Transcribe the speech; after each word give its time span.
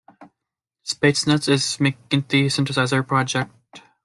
Space 0.81 1.25
Nutz 1.27 1.47
is 1.47 1.77
McGinty 1.77 2.47
synthesizer 2.47 3.05
project. 3.07 3.51